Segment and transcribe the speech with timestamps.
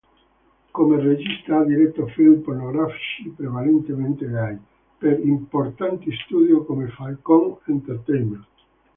[0.71, 4.57] Come regista ha diretto film pornografici prevalentemente gay,
[4.97, 8.47] per importanti studios come Falcon Entertainment.